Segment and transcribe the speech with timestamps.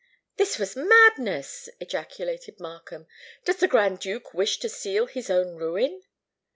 [0.37, 3.05] "This was madness!" ejaculated Markham.
[3.45, 6.01] "Does the Grand Duke wish to seal his own ruin?"